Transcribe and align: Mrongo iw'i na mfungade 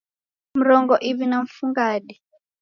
Mrongo 0.59 0.93
iw'i 1.09 1.25
na 1.29 1.37
mfungade 1.45 2.13